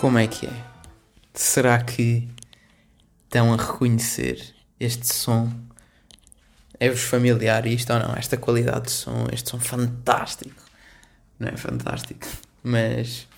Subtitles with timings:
[0.00, 0.64] Como é que é?
[1.34, 2.26] Será que
[3.24, 5.52] estão a reconhecer este som?
[6.80, 8.14] É-vos familiar isto ou não?
[8.14, 10.62] Esta qualidade de som, este som fantástico.
[11.38, 12.26] Não é fantástico,
[12.64, 13.28] mas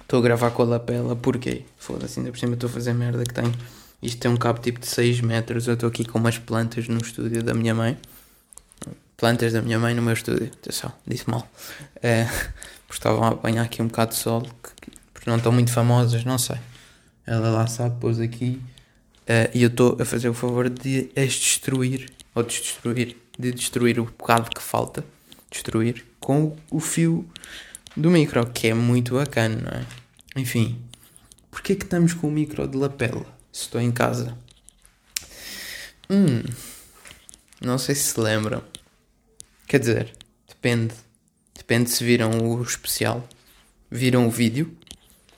[0.00, 1.64] estou a gravar com a lapela, porquê?
[1.78, 3.54] Foda-se, ainda por cima estou a fazer merda que tenho.
[4.02, 6.98] Isto tem um cabo tipo de 6 metros, eu estou aqui com umas plantas no
[6.98, 7.96] estúdio da minha mãe.
[9.16, 11.48] Plantas da minha mãe no meu estúdio, atenção, disse mal.
[12.02, 14.90] É, porque estavam a apanhar aqui um bocado de sol, que,
[15.22, 16.56] porque não estão muito famosas, não sei.
[17.24, 18.60] Ela lá sabe, pôs aqui.
[19.20, 23.52] Uh, e eu estou a fazer o favor de as destruir, ou de destruir, de
[23.52, 25.04] destruir o bocado que falta,
[25.48, 27.24] destruir, com o fio
[27.96, 29.86] do micro, que é muito bacana, não é?
[30.34, 30.82] Enfim,
[31.52, 33.24] porquê que estamos com o micro de lapela?
[33.52, 34.36] Se estou em casa.
[36.10, 36.42] Hum,
[37.60, 38.60] não sei se se lembram.
[39.68, 40.12] Quer dizer,
[40.48, 40.94] depende.
[41.54, 43.28] Depende se viram o especial.
[43.88, 44.76] Viram o vídeo?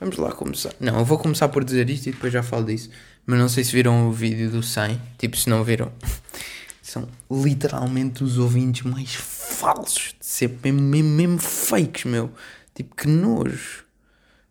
[0.05, 0.71] Vamos lá começar.
[0.79, 2.91] Não, eu vou começar por dizer isto e depois já falo disso.
[3.25, 5.01] Mas não sei se viram o vídeo do 100.
[5.17, 5.91] Tipo, se não viram.
[6.79, 12.31] São literalmente os ouvintes mais falsos de ser mesmo, mesmo, mesmo fakes, meu.
[12.75, 13.83] Tipo, que nojo.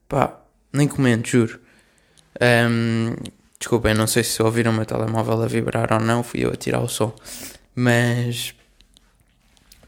[0.09, 0.41] Pá,
[0.73, 1.61] nem comento, juro.
[2.43, 3.15] Um,
[3.57, 6.25] desculpem, não sei se ouviram o meu telemóvel a vibrar ou não.
[6.25, 7.15] Fui eu a tirar o som.
[7.77, 8.57] Mas,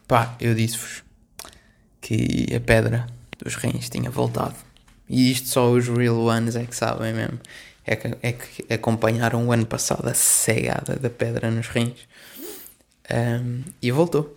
[0.07, 1.03] pá, eu disse-vos
[2.01, 3.09] que a pedra
[3.43, 4.66] dos rins tinha voltado.
[5.09, 7.41] E isto só os real ones é que sabem mesmo.
[7.85, 12.09] É que, é que acompanharam o ano passado a cegada da pedra nos rins.
[13.13, 14.37] Um, e voltou.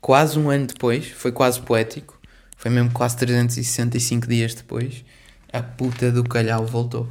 [0.00, 2.20] Quase um ano depois, foi quase poético.
[2.56, 5.04] Foi mesmo quase 365 dias depois.
[5.52, 7.10] A puta do calhau voltou.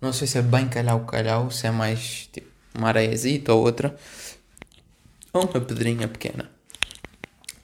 [0.00, 3.96] Não sei se é bem calhau-calhau, se é mais tipo uma areiazita ou outra.
[5.32, 6.50] Ou uma pedrinha pequena.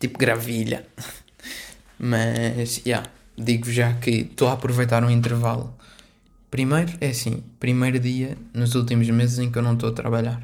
[0.01, 0.87] Tipo gravilha.
[1.99, 2.83] Mas, já.
[2.87, 5.75] Yeah digo já que estou a aproveitar um intervalo.
[6.51, 10.43] Primeiro, é assim, primeiro dia nos últimos meses em que eu não estou a trabalhar.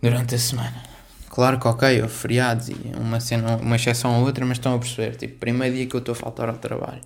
[0.00, 0.82] Durante a semana.
[1.28, 4.78] Claro que ok, houve feriados e uma, cena, uma exceção ou outra, mas estão a
[4.78, 5.16] perceber.
[5.16, 7.00] Tipo, primeiro dia que eu estou a faltar ao trabalho.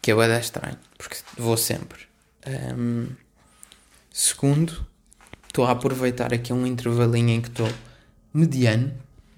[0.00, 1.98] Que é bem estranho, porque vou sempre.
[2.46, 3.08] Um,
[4.10, 4.86] segundo,
[5.46, 7.68] estou a aproveitar aqui um intervalinho em que estou
[8.32, 8.94] mediano,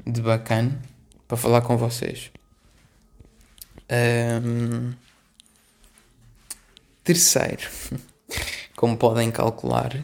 [0.06, 0.78] de bacana,
[1.26, 2.30] para falar com vocês.
[3.92, 4.92] Um,
[7.04, 7.68] terceiro,
[8.74, 10.02] como podem calcular,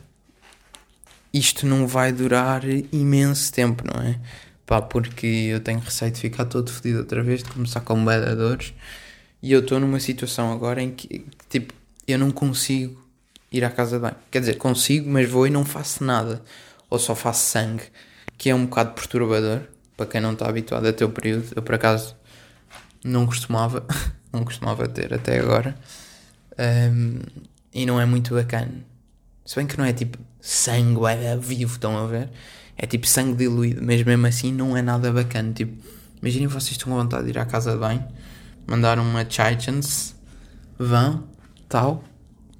[1.32, 2.62] isto não vai durar
[2.92, 4.20] imenso tempo, não é?
[4.66, 8.74] Pá, porque eu tenho receio de ficar todo fodido outra vez, de começar com bedadores.
[9.42, 11.72] E eu estou numa situação agora em que, tipo,
[12.06, 13.02] eu não consigo
[13.50, 14.16] ir à casa de banho.
[14.30, 16.42] Quer dizer, consigo, mas vou e não faço nada.
[16.90, 17.84] Ou só faço sangue,
[18.36, 19.62] que é um bocado perturbador,
[19.96, 21.46] para quem não está habituado a ter o período.
[21.56, 22.14] Eu, por acaso,
[23.04, 23.86] não costumava,
[24.32, 25.76] não costumava ter até agora.
[26.58, 27.20] Um,
[27.72, 28.72] e não é muito bacana.
[29.44, 32.28] Se bem que não é tipo sangue é vivo, estão a ver?
[32.76, 35.52] É tipo sangue diluído, mas mesmo assim não é nada bacana.
[35.52, 35.82] Tipo,
[36.20, 38.06] imaginem vocês estão com vontade de ir à casa de banho,
[38.66, 40.14] mandar uma chai chance,
[40.78, 41.24] vão,
[41.68, 42.04] tal,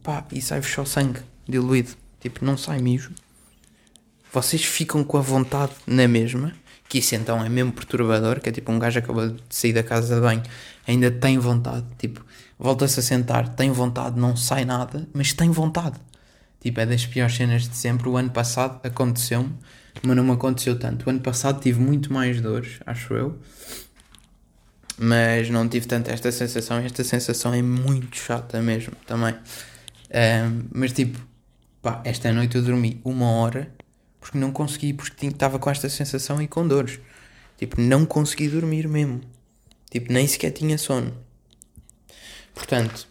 [0.03, 1.91] pá, e sai-vos só sangue diluído.
[2.21, 3.12] Tipo, não sai mijo.
[4.32, 6.53] Vocês ficam com a vontade na mesma
[6.88, 9.82] que isso então é mesmo perturbador, que é tipo um gajo acabou de sair da
[9.82, 10.43] casa de banho,
[10.87, 12.25] ainda tem vontade, tipo,
[12.59, 15.97] volta-se a sentar, tem vontade, não sai nada, mas tem vontade.
[16.60, 18.09] Tipo, é das piores cenas de sempre.
[18.09, 19.54] O ano passado aconteceu-me,
[20.03, 21.06] mas não me aconteceu tanto.
[21.06, 23.38] O ano passado tive muito mais dores, acho eu,
[24.98, 26.78] mas não tive tanto esta sensação.
[26.78, 29.34] Esta sensação é muito chata mesmo também.
[29.34, 31.19] Um, mas tipo,
[31.81, 33.71] pá, esta noite eu dormi uma hora
[34.21, 36.99] porque não consegui, porque estava com esta sensação e com dores.
[37.56, 39.21] Tipo, não consegui dormir mesmo.
[39.91, 41.12] Tipo, nem sequer tinha sono.
[42.55, 43.07] Portanto,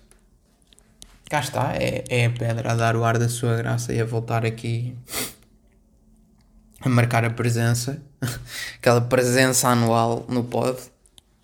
[1.30, 4.06] cá está, é, é a pedra a dar o ar da sua graça e a
[4.06, 4.96] voltar aqui
[6.82, 8.02] a marcar a presença,
[8.78, 10.78] aquela presença anual no pod.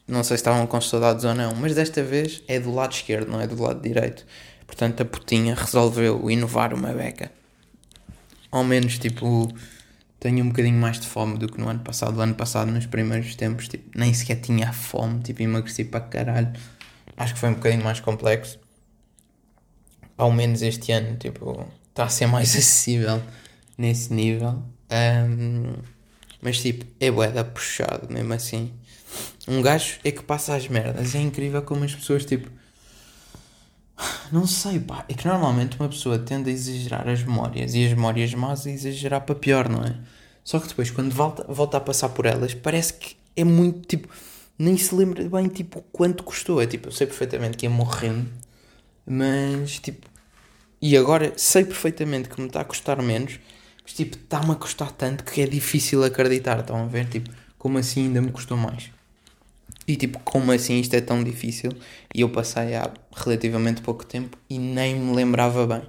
[0.07, 3.31] Não sei se estavam com saudades ou não, mas desta vez é do lado esquerdo,
[3.31, 4.25] não é do lado direito.
[4.67, 7.31] Portanto, a putinha resolveu inovar uma beca
[8.53, 9.51] ao menos tipo
[10.19, 12.17] tenho um bocadinho mais de fome do que no ano passado.
[12.17, 16.53] O ano passado, nos primeiros tempos, tipo, nem sequer tinha fome, tipo, emagreci para caralho.
[17.17, 18.57] Acho que foi um bocadinho mais complexo.
[20.17, 23.21] Ao menos este ano, tipo, está a ser mais acessível
[23.77, 24.63] nesse nível.
[24.89, 25.73] Um,
[26.41, 28.71] mas tipo, é boeda puxado mesmo assim.
[29.45, 31.15] Um gajo é que passa as merdas.
[31.15, 32.49] É incrível como as pessoas, tipo,
[34.33, 35.05] não sei, pá.
[35.07, 38.71] É que normalmente uma pessoa tende a exagerar as memórias e as memórias más a
[38.71, 39.95] exagerar para pior, não é?
[40.43, 44.09] Só que depois, quando volta, volta a passar por elas, parece que é muito tipo.
[44.57, 46.61] Nem se lembra bem tipo quanto custou.
[46.61, 48.29] É tipo, eu sei perfeitamente que ia morrendo
[49.05, 50.07] Mas, tipo,
[50.81, 53.39] e agora sei perfeitamente que me está a custar menos,
[53.83, 56.59] mas, tipo, está-me a custar tanto que é difícil acreditar.
[56.59, 57.07] Estão a ver?
[57.09, 58.91] Tipo, como assim ainda me custou mais?
[59.87, 61.71] E, tipo, como assim isto é tão difícil?
[62.13, 65.81] E eu passei há relativamente pouco tempo e nem me lembrava bem.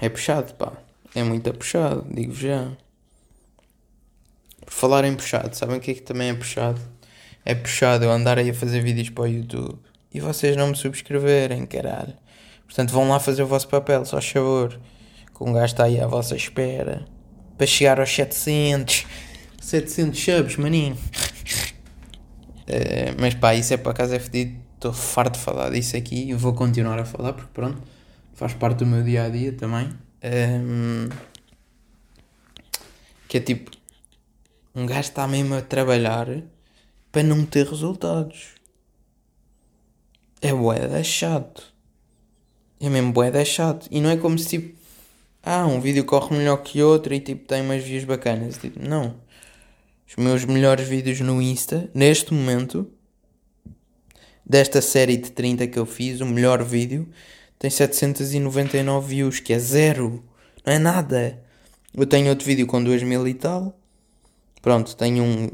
[0.00, 0.72] É puxado, pá.
[1.14, 2.70] É muito puxado, digo já.
[4.64, 6.80] Por falar em puxado, sabem o que é que também é puxado?
[7.44, 9.78] É puxado eu andar aí a fazer vídeos para o YouTube
[10.12, 12.14] e vocês não me subscreverem, caralho.
[12.64, 14.78] Portanto, vão lá fazer o vosso papel, só favor.
[15.34, 17.06] Que um gajo está aí à vossa espera.
[17.56, 19.06] Para chegar aos 700.
[19.60, 20.96] 700 subs, maninho.
[22.68, 24.58] Uh, mas pá, isso é para casa é fedido.
[24.74, 27.82] Estou farto de falar disso aqui e vou continuar a falar porque pronto,
[28.34, 29.86] faz parte do meu dia a dia também.
[30.22, 31.08] Um, ehm,
[33.26, 33.70] que é tipo,
[34.74, 36.28] um gajo está mesmo a trabalhar
[37.10, 38.54] para não ter resultados.
[40.40, 41.74] É bué chato.
[42.80, 43.88] É mesmo bué chato.
[43.90, 44.78] E não é como se tipo,
[45.42, 48.58] ah, um vídeo corre melhor que outro e tipo tem umas views bacanas.
[48.58, 49.16] Tipo, não.
[50.08, 52.90] Os meus melhores vídeos no Insta, neste momento,
[54.44, 57.06] desta série de 30 que eu fiz, o melhor vídeo
[57.58, 60.24] tem 799 views, que é zero.
[60.64, 61.42] Não é nada.
[61.92, 63.78] Eu tenho outro vídeo com 2000 e tal.
[64.62, 65.50] Pronto, tenho um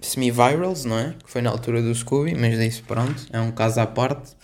[0.00, 1.14] semi-virals, não é?
[1.22, 4.36] Que foi na altura do Scooby, mas disse pronto, é um caso à parte.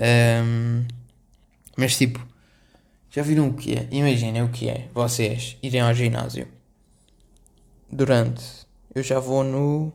[0.00, 0.86] Um,
[1.76, 2.24] mas tipo,
[3.10, 3.88] já viram o que é?
[3.90, 6.46] Imaginem o que é vocês irem ao ginásio
[7.90, 8.67] durante.
[8.94, 9.92] Eu já vou no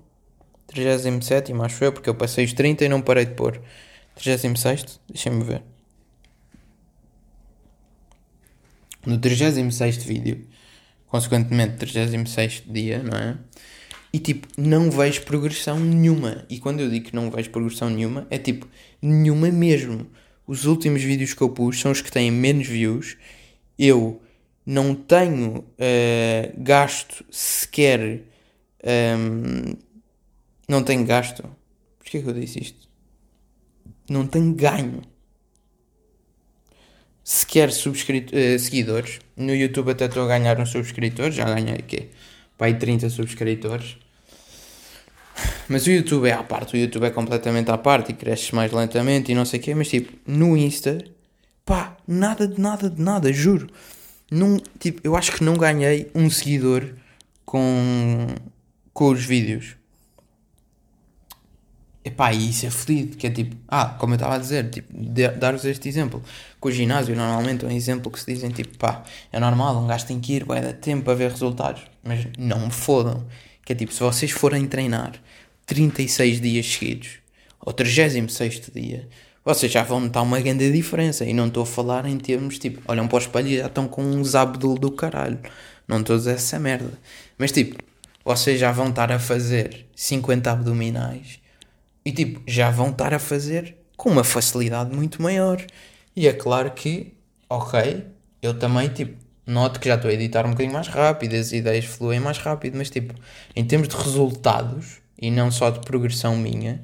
[0.68, 3.62] 37, acho eu, porque eu passei os 30 e não parei de pôr.
[4.16, 5.64] 36, deixem-me ver.
[9.06, 10.48] No 36 vídeo,
[11.08, 13.38] consequentemente 36 dia, não é?
[14.14, 16.46] E tipo, não vejo progressão nenhuma.
[16.50, 18.68] E quando eu digo que não vejo progressão nenhuma, é tipo,
[19.02, 20.08] nenhuma mesmo
[20.46, 23.18] os últimos vídeos que eu pus são os que têm menos views.
[23.78, 24.22] Eu
[24.66, 28.22] não tenho uh, gasto sequer.
[28.84, 29.76] Um,
[30.68, 31.44] não tenho gasto.
[32.00, 32.90] Porquê que eu disse isto?
[34.10, 35.02] Não tenho ganho.
[37.24, 39.20] Sequer uh, seguidores.
[39.38, 41.36] No YouTube até estou a ganhar uns subscritores.
[41.36, 42.10] Já ganhei o quê?
[42.58, 43.98] Pai 30 subscritores.
[45.68, 48.72] Mas o YouTube é à parte, o YouTube é completamente à parte e cresce mais
[48.72, 51.04] lentamente e não sei o quê, mas tipo, no Insta,
[51.66, 53.68] pá, nada de nada de nada, juro.
[54.30, 56.94] Num, tipo, eu acho que não ganhei um seguidor
[57.46, 58.28] com,
[58.94, 59.76] com os vídeos.
[62.06, 64.92] Epá, e isso é fodido, que é tipo, ah, como eu estava a dizer, tipo,
[65.40, 66.22] dar-vos este exemplo.
[66.60, 69.88] Com o ginásio, normalmente é um exemplo que se dizem, tipo, pá, é normal, um
[69.88, 71.84] gajo tem que ir, vai dar tempo para ver resultados.
[72.04, 73.26] Mas não me fodam.
[73.66, 75.14] Que é tipo, se vocês forem treinar
[75.66, 77.20] 36 dias seguidos,
[77.60, 79.08] ao 36 dia,
[79.46, 81.24] vocês já vão notar uma grande diferença.
[81.24, 83.88] E não estou a falar em termos tipo, olham para o espelho e já estão
[83.88, 85.40] com um zabdul do caralho.
[85.88, 86.92] Não estou a dizer essa merda.
[87.38, 87.82] Mas tipo,
[88.24, 91.40] vocês já vão estar a fazer 50 abdominais
[92.06, 95.64] e tipo, já vão estar a fazer com uma facilidade muito maior.
[96.16, 97.14] E é claro que,
[97.50, 98.06] ok,
[98.42, 101.86] eu também tipo, noto que já estou a editar um bocadinho mais rápido, as ideias
[101.86, 103.14] fluem mais rápido, mas tipo,
[103.56, 106.84] em termos de resultados, e não só de progressão minha,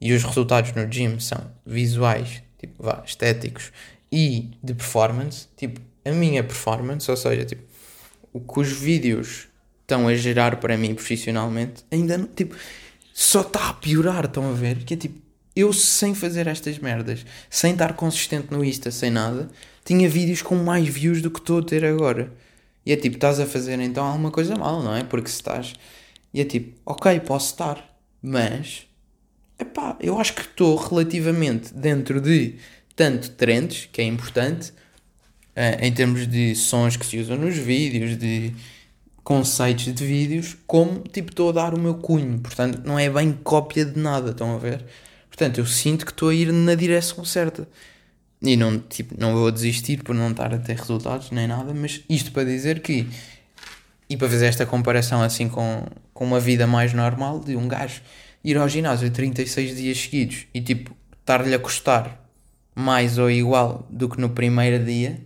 [0.00, 3.72] e os resultados no gym são visuais, tipo, vá, estéticos,
[4.10, 7.62] e de performance, tipo, a minha performance, ou seja, tipo,
[8.32, 9.47] o que os vídeos
[9.88, 12.54] estão a gerar para mim profissionalmente, ainda não, tipo,
[13.14, 14.84] só está a piorar, estão a ver?
[14.84, 15.18] Que é tipo,
[15.56, 19.48] eu sem fazer estas merdas, sem estar consistente no Insta, sem nada,
[19.82, 22.30] tinha vídeos com mais views do que estou a ter agora.
[22.84, 25.02] E é tipo, estás a fazer então alguma coisa mal, não é?
[25.02, 25.72] Porque se estás.
[26.34, 28.86] E é tipo, ok, posso estar, mas.
[29.58, 32.56] Epá, eu acho que estou relativamente dentro de
[32.94, 38.16] tanto trends, que é importante, uh, em termos de sons que se usam nos vídeos,
[38.16, 38.52] de
[39.22, 42.38] conceitos de vídeos, como tipo estou a dar o meu cunho.
[42.40, 44.84] Portanto, não é bem cópia de nada, estão a ver?
[45.28, 47.68] Portanto, eu sinto que estou a ir na direção certa.
[48.40, 52.02] E não, tipo, não vou desistir por não estar a ter resultados nem nada, mas
[52.08, 53.08] isto para dizer que,
[54.08, 55.84] e para fazer esta comparação assim com,
[56.14, 58.00] com uma vida mais normal, de um gajo
[58.44, 62.24] ir ao ginásio 36 dias seguidos e tipo estar-lhe a custar
[62.74, 65.20] mais ou igual do que no primeiro dia,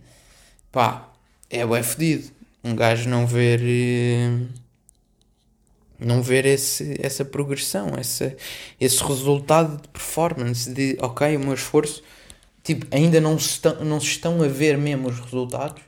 [0.71, 1.09] pá,
[1.49, 2.31] é bem fedido.
[2.63, 3.61] Um gajo não ver.
[3.61, 4.47] Eh,
[5.99, 8.35] não ver esse, essa progressão, essa,
[8.79, 12.03] esse resultado de performance, de ok, o meu esforço
[12.63, 15.81] tipo, ainda não se, estão, não se estão a ver mesmo os resultados,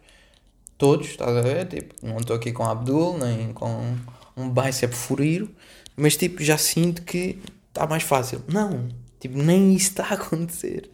[0.78, 1.68] todos, estás a ver?
[1.68, 3.98] Tipo, não estou aqui com Abdul, nem com
[4.38, 5.50] um bicep furiro,
[5.98, 7.40] mas tipo, já sinto que
[7.70, 8.42] está mais fácil.
[8.48, 8.88] Não,
[9.26, 10.88] Tipo, nem isso está a acontecer.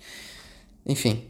[0.85, 1.27] Enfim,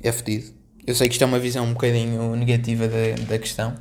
[0.00, 0.54] é fodido.
[0.86, 3.74] Eu sei que isto é uma visão um bocadinho negativa da, da questão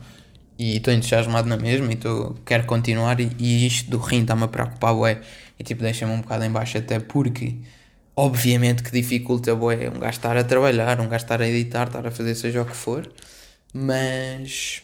[0.58, 4.44] e estou entusiasmado na mesma e tô, quero continuar e, e isto do rim está-me
[4.44, 5.22] a preocupar, ué,
[5.60, 7.58] e tipo deixa-me um bocado em baixo até porque
[8.16, 12.08] obviamente que dificulta, ué, um gajo estar a trabalhar, um gajo estar a editar, estar
[12.08, 13.08] a fazer seja o que for,
[13.74, 14.82] mas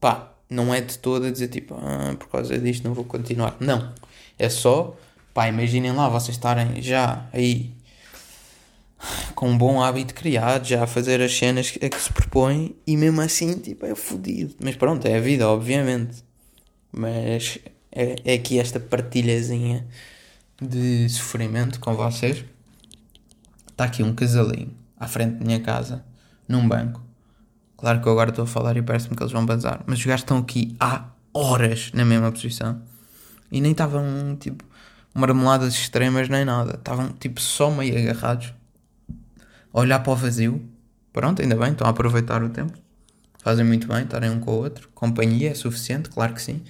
[0.00, 3.56] pá, não é de todo a dizer tipo, ah, por causa disto não vou continuar,
[3.58, 3.92] não,
[4.38, 4.96] é só,
[5.34, 7.72] pá, imaginem lá vocês estarem já aí
[9.34, 12.96] com um bom hábito criado, já a fazer as cenas a que se propõe e
[12.96, 14.54] mesmo assim, tipo, é fodido.
[14.62, 16.22] Mas pronto, é a vida, obviamente.
[16.92, 17.58] Mas
[17.92, 19.86] é, é aqui esta partilhazinha
[20.60, 22.44] de sofrimento com vocês.
[23.70, 26.04] Está aqui um casalinho à frente da minha casa,
[26.46, 27.02] num banco.
[27.76, 29.82] Claro que eu agora estou a falar e parece-me que eles vão bazar.
[29.86, 32.82] Mas os gajos estão aqui há horas na mesma posição.
[33.50, 34.62] E nem estavam, tipo,
[35.14, 36.74] marmeladas extremas nem nada.
[36.74, 38.52] Estavam, tipo, só meio agarrados
[39.72, 40.62] olhar para o vazio.
[41.12, 42.78] Pronto, ainda bem, estão a aproveitar o tempo.
[43.42, 44.88] Fazem muito bem, estarem um com o outro.
[44.94, 46.62] Companhia é suficiente, claro que sim.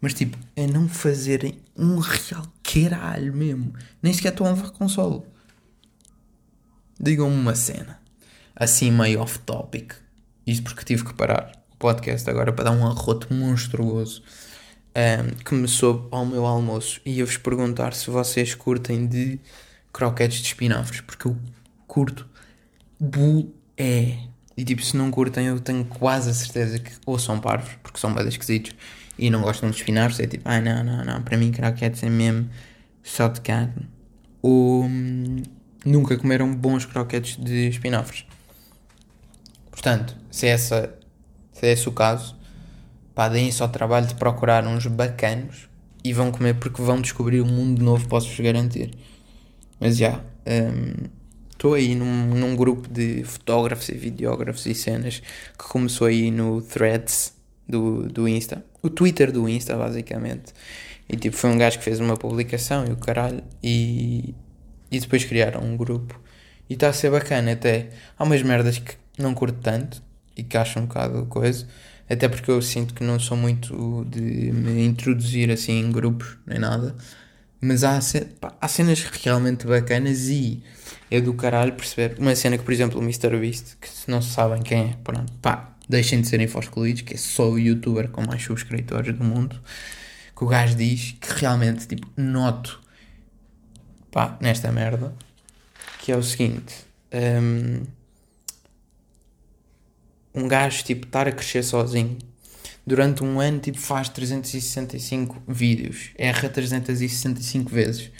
[0.00, 3.72] Mas tipo, é não fazerem um real caralho mesmo.
[4.02, 5.22] Nem sequer estão a levar console.
[7.00, 7.98] Digam-me uma cena.
[8.54, 9.94] Assim meio off topic.
[10.46, 14.22] Isto porque tive que parar o podcast agora para dar um arroto monstruoso.
[14.96, 17.00] Um, que me soube ao meu almoço.
[17.04, 19.40] E eu vos perguntar se vocês curtem de
[19.92, 21.00] croquetes de espinafres.
[21.00, 21.36] Porque eu
[21.86, 22.28] curto
[23.76, 24.16] é
[24.56, 27.98] E tipo, se não curtem, eu tenho quase a certeza que ou são parvos, porque
[27.98, 28.74] são bem esquisitos,
[29.18, 30.20] e não gostam de espinafres.
[30.20, 32.48] É tipo, ah, não, não, não, para mim, croquetes é mesmo
[33.02, 33.88] só de carne.
[34.42, 35.42] Ou hum,
[35.84, 38.26] nunca comeram bons croquetes de espinafres.
[39.70, 40.94] Portanto, se, essa,
[41.52, 42.36] se é esse o caso,
[43.14, 45.68] pá, deem só trabalho de procurar uns bacanos
[46.02, 48.90] e vão comer porque vão descobrir um mundo novo, posso-vos garantir.
[49.80, 50.06] Mas já.
[50.06, 51.23] Yeah, um,
[51.54, 55.22] estou aí num, num grupo de fotógrafos e videógrafos e cenas
[55.58, 57.34] que começou aí no Threads
[57.66, 60.52] do, do Insta, o Twitter do Insta, basicamente.
[61.08, 64.34] E tipo, foi um gajo que fez uma publicação e o caralho, e,
[64.90, 66.20] e depois criaram um grupo.
[66.68, 67.90] E está a ser bacana, até.
[68.18, 70.02] Há umas merdas que não curto tanto
[70.36, 71.66] e que acho um bocado coisa,
[72.08, 74.20] até porque eu sinto que não sou muito de
[74.52, 76.94] me introduzir assim em grupos nem nada.
[77.60, 77.98] Mas há,
[78.60, 80.62] há cenas realmente bacanas e
[81.14, 82.16] é do caralho perceber.
[82.18, 85.74] Uma cena que, por exemplo, o MrBeast, que se não sabem quem é, pronto, pá,
[85.88, 89.60] deixem de serem excluídos, que é só o youtuber com mais subscritores do mundo,
[90.36, 92.80] que o gajo diz que realmente, tipo, noto,
[94.10, 95.14] pá, nesta merda,
[96.00, 96.74] que é o seguinte,
[97.12, 97.82] um,
[100.34, 102.18] um gajo, tipo, estar a crescer sozinho,
[102.86, 108.10] durante um ano tipo faz 365 vídeos, erra 365 vezes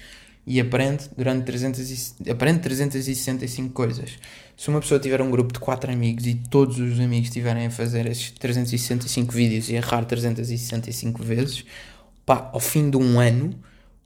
[0.46, 4.18] e aprende durante 300 e, aprende 365 coisas.
[4.56, 7.70] Se uma pessoa tiver um grupo de 4 amigos e todos os amigos estiverem a
[7.70, 11.64] fazer esses 365 vídeos e errar 365 vezes,
[12.24, 13.54] pá, ao fim de um ano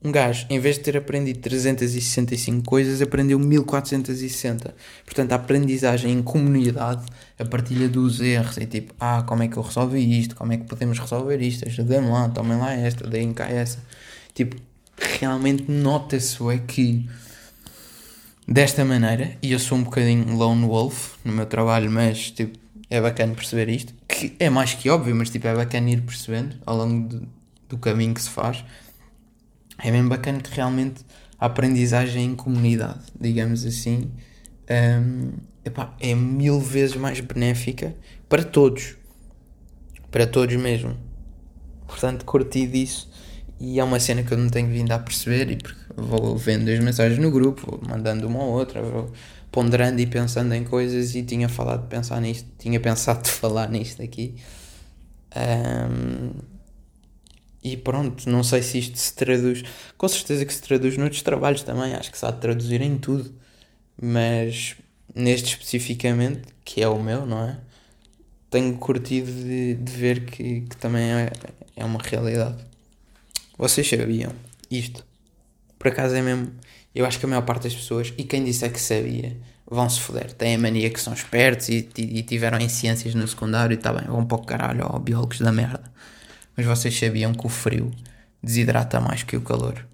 [0.02, 4.74] um gajo, em vez de ter aprendido 365 coisas, aprendeu 1460.
[5.04, 7.04] Portanto, a aprendizagem em comunidade,
[7.36, 10.56] a partilha dos erros, é tipo, ah, como é que eu resolvi isto, como é
[10.56, 13.84] que podemos resolver isto, ajudem-me lá, tomem lá esta, deem cá essa.
[14.34, 14.56] Tipo,
[15.00, 17.08] realmente nota-se é que
[18.46, 22.58] desta maneira, e eu sou um bocadinho lone wolf no meu trabalho, mas tipo,
[22.90, 26.56] é bacana perceber isto, que é mais que óbvio, mas tipo, é bacana ir percebendo
[26.64, 27.28] ao longo do,
[27.68, 28.64] do caminho que se faz
[29.78, 31.04] é bem bacana que realmente
[31.38, 34.10] a aprendizagem em comunidade, digamos assim,
[34.68, 35.32] um,
[35.64, 37.94] epá, é mil vezes mais benéfica
[38.28, 38.96] para todos.
[40.10, 40.96] Para todos mesmo.
[41.86, 43.08] Portanto, curti disso
[43.60, 46.68] e é uma cena que eu não tenho vindo a perceber e porque vou vendo
[46.70, 49.12] as mensagens no grupo, vou mandando uma ou outra, vou
[49.50, 53.68] ponderando e pensando em coisas e tinha falado de pensar nisto, tinha pensado de falar
[53.68, 54.36] nisto aqui.
[55.36, 56.30] Um,
[57.62, 59.62] e pronto, não sei se isto se traduz.
[59.96, 62.96] Com certeza que se traduz noutros trabalhos também, acho que se há de traduzir em
[62.98, 63.34] tudo.
[64.00, 64.76] Mas
[65.14, 67.58] neste especificamente, que é o meu, não é?
[68.50, 71.32] Tenho curtido de, de ver que, que também é,
[71.76, 72.64] é uma realidade.
[73.58, 74.32] Vocês sabiam
[74.70, 75.04] isto?
[75.78, 76.52] Por acaso é mesmo.
[76.94, 79.36] Eu acho que a maior parte das pessoas, e quem disser que sabia,
[79.70, 80.32] vão se foder.
[80.32, 83.76] Têm a mania que são espertos e, e, e tiveram em ciências no secundário e
[83.76, 85.82] tá bem, vão para o caralho, ó, biólogos da merda.
[86.56, 87.90] Mas vocês sabiam que o frio
[88.42, 89.86] desidrata mais que o calor?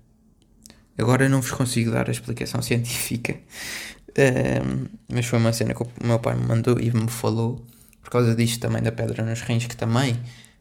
[0.96, 3.34] Agora não vos consigo dar a explicação científica,
[4.16, 7.64] um, mas foi uma cena que o meu pai me mandou e me falou,
[8.00, 10.16] por causa disto também da pedra nos rins, que também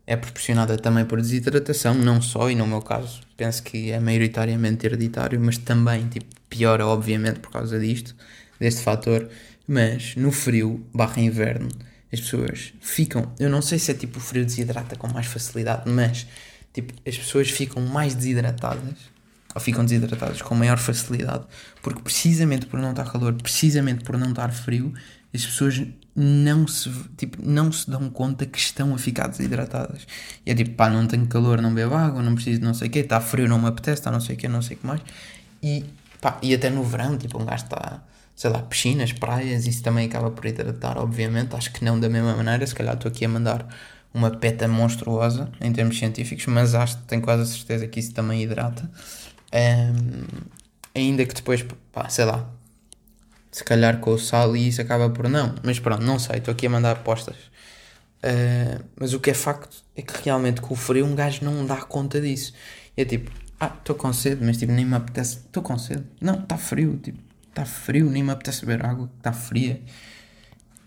[0.06, 4.86] é proporcionada também por desidratação, não só, e no meu caso penso que é maioritariamente
[4.86, 8.16] hereditário, mas também tipo, piora obviamente por causa disto,
[8.60, 9.30] deste fator,
[9.68, 11.70] mas no frio barra inverno
[12.12, 15.90] as pessoas ficam, eu não sei se é tipo o frio desidrata com mais facilidade,
[15.90, 16.28] mas
[16.72, 19.12] tipo, as pessoas ficam mais desidratadas
[19.56, 21.46] ou ficam desidratadas com maior facilidade,
[21.82, 24.94] porque precisamente por não estar calor, precisamente por não estar frio,
[25.34, 25.82] as pessoas
[26.16, 30.06] não se, tipo, não se dão conta que estão a ficar desidratadas.
[30.46, 32.88] E é tipo, pá, não tenho calor, não bebo água, não preciso de não sei
[32.88, 34.80] o quê, está frio, não me apetece, está não sei o quê, não sei o
[34.80, 35.02] que mais.
[35.62, 35.86] E,
[36.22, 38.04] pá, e até no verão, tipo, um gajo está,
[38.36, 41.56] sei lá, piscinas, praias, isso também acaba por hidratar, obviamente.
[41.56, 43.68] Acho que não da mesma maneira, se calhar estou aqui a mandar
[44.14, 48.14] uma peta monstruosa em termos científicos, mas acho que tenho quase a certeza que isso
[48.14, 48.90] também hidrata.
[49.52, 50.26] Um,
[50.94, 52.48] ainda que depois, pá, sei lá,
[53.54, 55.54] se calhar com o sal e isso acaba por não.
[55.64, 57.36] Mas pronto, não sei, estou aqui a mandar apostas.
[58.24, 61.64] Uh, mas o que é facto é que realmente com o frio um gajo não
[61.64, 62.52] dá conta disso.
[62.98, 65.38] E é tipo, ah, estou com sede, mas tipo, nem me apetece.
[65.38, 66.04] Estou com sede.
[66.20, 69.80] Não, está frio, tipo, está frio, nem me apetece beber água, está fria.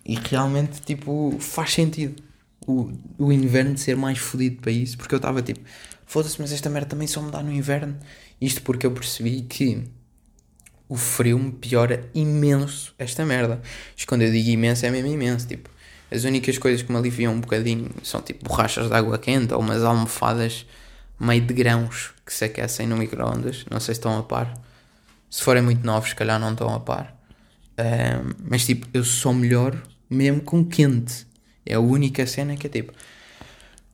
[0.04, 2.20] E realmente, tipo, faz sentido
[2.66, 5.60] o, o inverno ser mais fodido para isso, porque eu estava tipo,
[6.04, 7.96] foda-se, mas esta merda também só me dá no inverno.
[8.40, 9.84] Isto porque eu percebi que
[10.88, 13.60] o frio me piora imenso esta merda.
[13.96, 15.46] Isto quando eu digo imenso é mesmo imenso.
[15.46, 15.68] Tipo,
[16.10, 19.60] as únicas coisas que me aliviam um bocadinho são tipo borrachas de água quente ou
[19.60, 20.66] umas almofadas
[21.18, 23.64] meio de grãos que se aquecem no micro-ondas.
[23.70, 24.54] Não sei se estão a par.
[25.28, 27.16] Se forem muito novos, se calhar não estão a par.
[27.72, 29.76] Uh, mas tipo, eu sou melhor
[30.08, 31.26] mesmo com quente.
[31.64, 32.92] É a única cena que é tipo.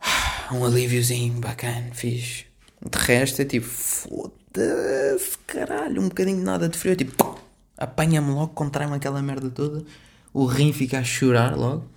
[0.52, 2.44] Um alíviozinho bacana, fiz.
[2.90, 7.40] De resto é tipo, foda foda-se, caralho, um bocadinho de nada de frio, tipo,
[7.76, 9.84] apanha-me logo, contrai-me aquela merda toda,
[10.32, 11.88] o rim fica a chorar logo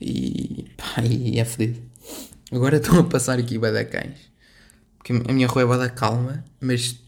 [0.00, 1.80] e pá, e é fedido.
[2.52, 4.30] Agora estou a passar aqui da cães,
[4.98, 7.00] porque a minha rua é da calma, mas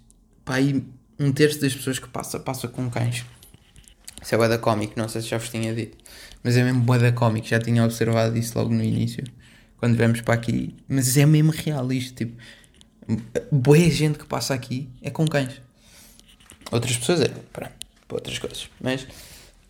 [0.44, 0.84] pá, aí
[1.18, 3.24] um terço das pessoas que passa, passa com cães.
[4.22, 5.96] Isso é da cómico, não sei se já vos tinha dito,
[6.42, 9.22] mas é mesmo da cómico, já tinha observado isso logo no início,
[9.76, 12.36] quando viemos para aqui, mas é mesmo real isto, tipo
[13.50, 15.60] boa gente que passa aqui é com cães.
[16.70, 17.72] Outras pessoas é para,
[18.06, 18.68] para outras coisas.
[18.80, 19.06] Mas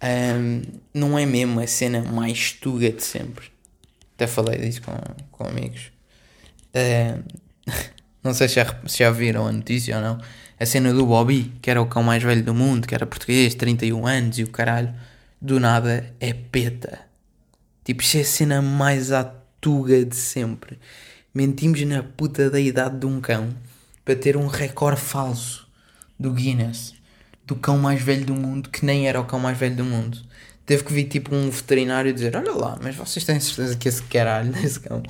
[0.02, 3.46] um, não é mesmo a cena mais tuga de sempre.
[4.14, 4.96] Até falei disso com,
[5.30, 5.92] com amigos.
[6.74, 7.22] Um,
[8.22, 10.20] não sei se já, se já viram a notícia ou não.
[10.58, 13.54] A cena do Bobby, que era o cão mais velho do mundo, que era português,
[13.54, 14.92] 31 anos e o caralho,
[15.40, 16.98] do nada é peta.
[17.84, 20.78] Tipo, isso é a cena mais atuga de sempre
[21.34, 23.48] mentimos na puta da idade de um cão
[24.04, 25.68] para ter um recorde falso
[26.18, 26.94] do Guinness,
[27.46, 30.18] do cão mais velho do mundo, que nem era o cão mais velho do mundo.
[30.66, 34.02] Teve que vir tipo um veterinário dizer: Olha lá, mas vocês têm certeza que esse
[34.02, 35.02] caralho desse cão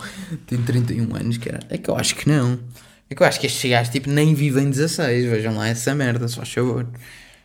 [0.46, 1.38] tem 31 anos?
[1.38, 1.66] Caralho?
[1.68, 2.58] É que eu acho que não.
[3.10, 5.28] É que eu acho que estes gajos tipo, nem vivem 16.
[5.28, 6.86] Vejam lá essa merda, só favor.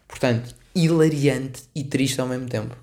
[0.07, 2.75] Portanto, hilariante e triste ao mesmo tempo.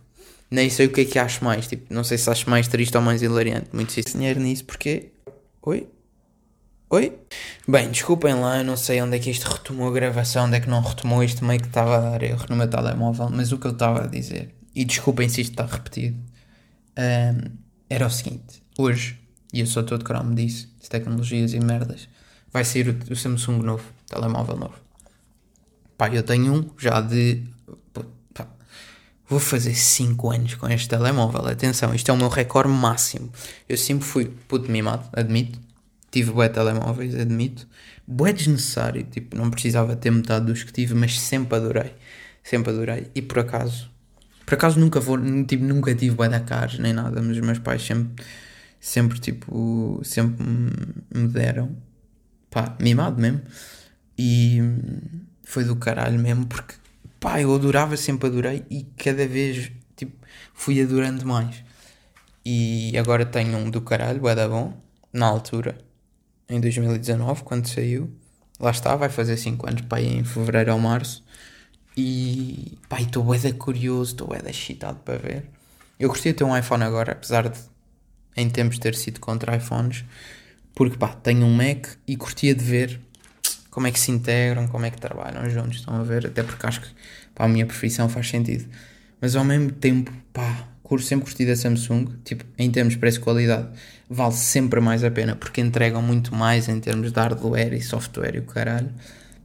[0.51, 1.67] Nem sei o que é que acho mais.
[1.69, 3.69] Tipo, não sei se acho mais triste ou mais hilariante.
[3.73, 5.11] Muito dinheiro nisso porque
[5.63, 5.91] Oi?
[6.89, 7.19] Oi?
[7.69, 10.61] Bem, desculpem lá, eu não sei onde é que isto retomou a gravação, onde é
[10.61, 13.59] que não retomou isto, meio que estava a dar erro no meu telemóvel, mas o
[13.59, 16.19] que eu estava a dizer, e desculpem se isto está repetido,
[16.99, 17.51] um,
[17.91, 19.21] era o seguinte: hoje,
[19.53, 22.09] e eu sou todo cromo disso, de tecnologias e merdas,
[22.51, 24.79] vai sair o, o Samsung novo, telemóvel novo.
[25.99, 27.45] Pá, eu tenho um já de.
[29.31, 31.47] Vou fazer 5 anos com este telemóvel.
[31.47, 33.31] Atenção, isto é o meu recorde máximo.
[33.69, 35.57] Eu sempre fui puto mimado, admito.
[36.11, 37.65] Tive bué telemóveis, admito.
[38.05, 41.95] Bué desnecessário, tipo, não precisava ter metade dos que tive, mas sempre adorei.
[42.43, 43.07] Sempre adorei.
[43.15, 43.89] E por acaso,
[44.45, 47.61] por acaso nunca vou, tipo, nunca tive bué da caros nem nada, mas os meus
[47.61, 48.25] pais sempre,
[48.81, 51.77] sempre, tipo, sempre me deram.
[52.51, 53.43] Pá, mimado mesmo.
[54.19, 54.61] E
[55.45, 56.80] foi do caralho mesmo, porque
[57.21, 60.17] pá, eu adorava, sempre adorei e cada vez tipo,
[60.55, 61.63] fui adorando mais.
[62.45, 64.75] E agora tenho um do caralho, é da bom,
[65.13, 65.79] na altura,
[66.49, 68.11] em 2019, quando saiu.
[68.59, 71.23] Lá está, vai fazer 5 anos, pá, em fevereiro ou março.
[71.97, 75.51] E pá, estou bué curioso, estou bué excitado para ver.
[75.99, 77.59] Eu gostei de ter um iPhone agora, apesar de
[78.37, 80.05] em tempos ter sido contra iPhones,
[80.75, 83.01] porque pá, tenho um Mac e curtia de ver
[83.71, 86.27] como é que se integram, como é que trabalham juntos, estão a ver?
[86.27, 86.89] Até porque acho que
[87.35, 88.67] para a minha profissão faz sentido.
[89.21, 93.69] Mas ao mesmo tempo, pá, curso sempre curti da Samsung, tipo, em termos de preço-qualidade,
[94.09, 98.35] vale sempre mais a pena porque entregam muito mais em termos de hardware e software
[98.35, 98.91] e o caralho.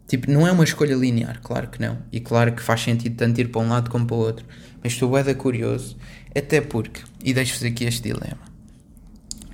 [0.08, 2.00] Tipo, não é uma escolha linear, claro que não.
[2.12, 4.46] E claro que faz sentido tanto ir para um lado como para o outro.
[4.84, 5.98] Mas estou bem curioso,
[6.36, 8.42] até porque, e deixo-vos aqui este dilema.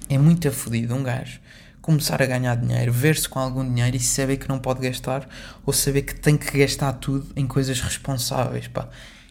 [0.09, 1.40] é muito afodido um gajo
[1.81, 5.27] começar a ganhar dinheiro, ver-se com algum dinheiro e saber que não pode gastar
[5.65, 8.87] ou saber que tem que gastar tudo em coisas responsáveis, pá.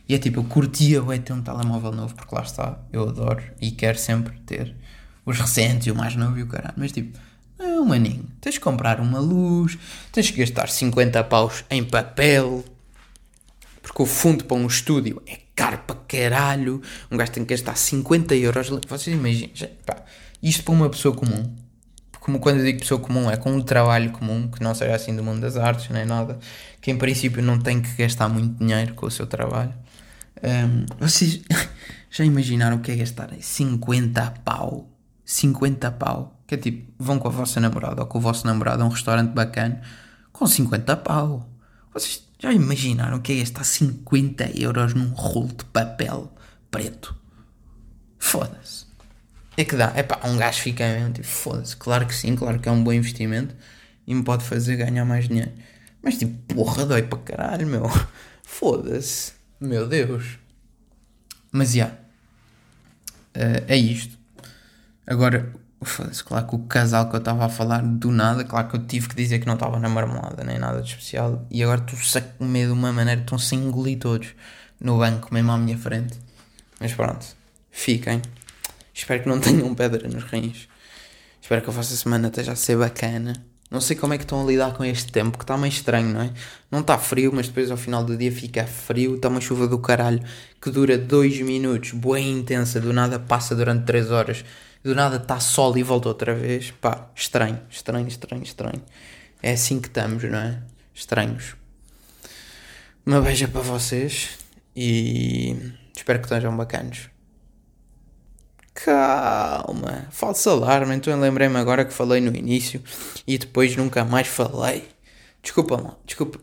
[0.09, 3.43] E é tipo, eu curtia o ter um telemóvel novo, porque lá está, eu adoro
[3.61, 4.75] e quero sempre ter
[5.25, 6.75] os recentes e o mais novo e o caralho.
[6.77, 7.17] Mas tipo,
[7.57, 9.79] não, maninho, tens de comprar uma luz,
[10.11, 12.65] tens que gastar 50 paus em papel,
[13.81, 16.83] porque o fundo para um estúdio é caro para caralho.
[17.11, 18.69] Um gajo tem que gastar 50 euros.
[18.89, 19.53] Vocês imaginem,
[19.87, 19.97] pá,
[20.43, 21.55] isto para uma pessoa comum
[22.31, 25.17] como quando eu digo pessoa comum, é com um trabalho comum, que não seja assim
[25.17, 26.39] do mundo das artes, nem nada,
[26.81, 29.75] que em princípio não tem que gastar muito dinheiro com o seu trabalho.
[30.43, 31.41] Um, vocês
[32.09, 34.89] já imaginaram o que é gastar 50 pau?
[35.25, 36.41] 50 pau?
[36.47, 38.91] Que é tipo, vão com a vossa namorada ou com o vosso namorado a um
[38.91, 39.81] restaurante bacana
[40.33, 41.49] com 50 pau.
[41.93, 46.33] Vocês já imaginaram o que é gastar 50 euros num rolo de papel
[46.71, 47.17] preto?
[48.19, 48.90] Foda-se.
[49.61, 49.93] É que dá.
[49.95, 51.77] É pá, um gajo fica mesmo tipo, foda-se.
[51.77, 53.55] Claro que sim, claro que é um bom investimento
[54.07, 55.53] e me pode fazer ganhar mais dinheiro.
[56.03, 57.85] Mas tipo, porra, dói para caralho, meu.
[58.43, 59.33] Foda-se.
[59.61, 60.39] Meu Deus.
[61.53, 61.93] Mas já.
[63.37, 63.67] Yeah.
[63.69, 64.19] É isto.
[65.07, 68.77] Agora, foda-se, claro que o casal que eu estava a falar do nada, claro que
[68.77, 71.47] eu tive que dizer que não estava na marmelada, nem nada de especial.
[71.51, 74.29] E agora tu saco com medo de uma maneira, estão-se a engolir todos
[74.81, 76.19] no banco, mesmo à minha frente.
[76.81, 77.27] Mas pronto,
[77.71, 78.23] fiquem.
[79.01, 80.69] Espero que não tenham pedra nos rins.
[81.41, 83.33] Espero que a vossa semana esteja a ser bacana.
[83.71, 86.09] Não sei como é que estão a lidar com este tempo, que está meio estranho,
[86.09, 86.31] não é?
[86.71, 89.15] Não está frio, mas depois ao final do dia fica frio.
[89.15, 90.21] Está uma chuva do caralho
[90.61, 92.81] que dura 2 minutos, boa e intensa.
[92.81, 94.45] Do nada passa durante 3 horas.
[94.83, 96.73] Do nada está sol e volta outra vez.
[96.73, 98.83] Pá, estranho, estranho, estranho, estranho.
[99.43, 100.59] É assim que estamos, não é?
[100.93, 101.55] Estranhos.
[103.07, 104.31] Uma beija para vocês
[104.77, 105.57] e
[105.97, 107.10] espero que estejam bacanos.
[108.75, 112.83] Calma, falso alarme, então lembrei-me agora que falei no início
[113.27, 114.89] e depois nunca mais falei.
[115.43, 116.39] Desculpem lá, desculpa,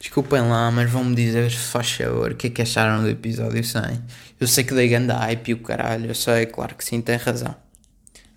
[0.00, 3.62] desculpem, lá, mas vão-me dizer, se faz favor, o que é que acharam do episódio
[3.62, 4.02] 100.
[4.40, 7.16] Eu sei que dei ganda hype e o caralho, eu sei, claro que sim, tem
[7.16, 7.54] razão.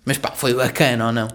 [0.04, 1.28] Mas pá, foi bacana ou não?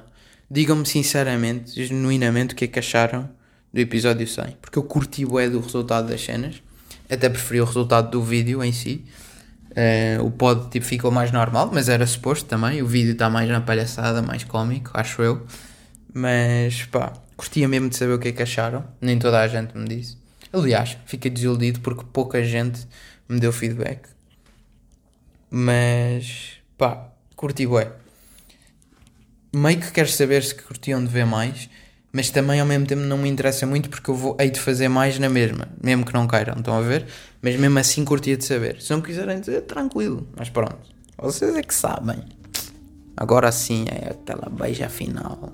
[0.49, 3.29] Digam-me sinceramente, genuinamente, o que é que acharam
[3.73, 4.57] do episódio 100.
[4.61, 6.61] Porque eu curti o do resultado das cenas,
[7.09, 9.03] até preferi o resultado do vídeo em si.
[9.71, 12.81] Uh, o pod tipo, ficou mais normal, mas era suposto também.
[12.81, 15.45] O vídeo está mais na palhaçada, mais cómico, acho eu.
[16.13, 18.83] Mas pá, curtia mesmo de saber o que é que acharam.
[18.99, 20.17] Nem toda a gente me disse.
[20.51, 22.85] Aliás, fiquei desiludido porque pouca gente
[23.29, 24.09] me deu feedback.
[25.49, 27.93] Mas pá, curti bué.
[29.53, 31.69] Meio que quero saber se curtiam de ver mais
[32.11, 34.87] mas também ao mesmo tempo não me interessa muito porque eu vou, hei de fazer
[34.87, 37.05] mais na mesma, mesmo que não queiram, estão a ver?
[37.41, 38.81] Mas mesmo assim curtia de saber.
[38.81, 40.77] Se não quiserem dizer, tranquilo, mas pronto,
[41.17, 42.23] vocês é que sabem.
[43.15, 45.51] Agora sim é aquela beija final.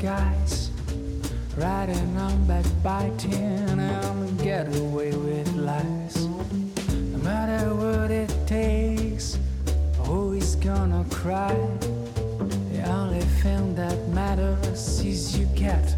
[0.00, 0.70] Guys
[1.56, 6.26] riding on back backbiting and get away with lies.
[7.12, 9.38] No matter what it takes,
[10.08, 11.54] always gonna cry.
[12.72, 15.94] The only thing that matters is you get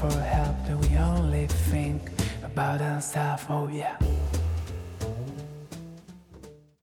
[0.00, 2.00] for help and we only think
[2.42, 3.44] about ourselves.
[3.50, 3.98] Oh yeah